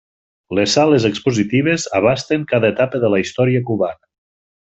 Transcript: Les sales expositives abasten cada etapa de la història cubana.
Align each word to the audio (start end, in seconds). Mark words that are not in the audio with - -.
Les 0.59 0.71
sales 0.77 1.03
expositives 1.09 1.85
abasten 2.01 2.47
cada 2.53 2.73
etapa 2.75 3.03
de 3.05 3.13
la 3.17 3.21
història 3.27 3.65
cubana. 3.73 4.05